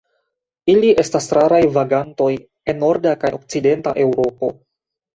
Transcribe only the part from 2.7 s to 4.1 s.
en norda kaj okcidenta